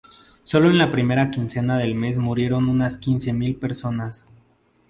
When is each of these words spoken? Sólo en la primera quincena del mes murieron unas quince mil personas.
Sólo 0.41 0.71
en 0.71 0.79
la 0.79 0.89
primera 0.89 1.29
quincena 1.29 1.77
del 1.77 1.93
mes 1.93 2.17
murieron 2.17 2.69
unas 2.69 2.97
quince 2.97 3.33
mil 3.33 3.55
personas. 3.55 4.25